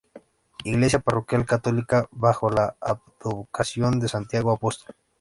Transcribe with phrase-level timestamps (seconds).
[0.63, 4.95] Iglesia parroquial católica bajo la advocación de Santiago Apóstol.